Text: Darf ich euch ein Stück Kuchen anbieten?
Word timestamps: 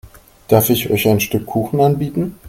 Darf 0.47 0.71
ich 0.71 0.89
euch 0.89 1.07
ein 1.07 1.19
Stück 1.19 1.45
Kuchen 1.45 1.79
anbieten? 1.79 2.33